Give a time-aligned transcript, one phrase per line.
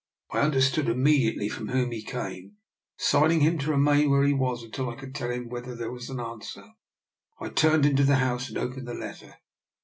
[0.31, 2.57] I understood immediately from whom he came.
[2.97, 5.75] Sign ing to him to remain where he was until I could tell him whether
[5.75, 6.71] there was an answer,
[7.39, 9.35] I turned into the house and opened the letter.